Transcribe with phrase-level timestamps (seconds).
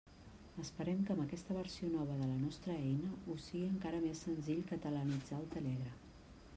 [0.61, 4.65] Esperem que amb aquesta versió nova de la nostra eina us sigui encara més senzill
[4.75, 6.01] catalanitzar el Telegram.